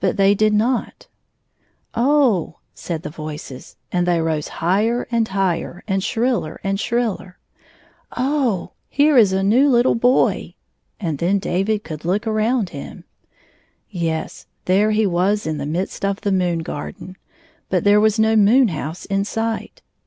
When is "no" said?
18.18-18.36